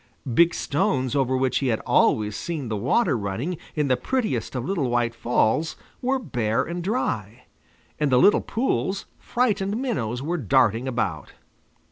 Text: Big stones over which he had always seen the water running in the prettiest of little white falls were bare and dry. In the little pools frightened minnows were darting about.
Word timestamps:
Big 0.33 0.51
stones 0.55 1.15
over 1.15 1.37
which 1.37 1.59
he 1.59 1.67
had 1.67 1.79
always 1.81 2.35
seen 2.35 2.69
the 2.69 2.75
water 2.75 3.15
running 3.15 3.55
in 3.75 3.87
the 3.87 3.95
prettiest 3.95 4.55
of 4.55 4.65
little 4.65 4.89
white 4.89 5.13
falls 5.13 5.75
were 6.01 6.17
bare 6.17 6.63
and 6.63 6.83
dry. 6.83 7.43
In 7.99 8.09
the 8.09 8.17
little 8.17 8.41
pools 8.41 9.05
frightened 9.19 9.77
minnows 9.77 10.23
were 10.23 10.37
darting 10.37 10.87
about. 10.87 11.33